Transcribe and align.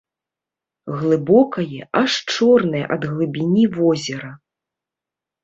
Глыбокае, 1.01 1.81
аж 2.01 2.11
чорнае 2.37 2.81
ад 2.97 3.01
глыбіні 3.11 3.63
возера. 3.77 4.31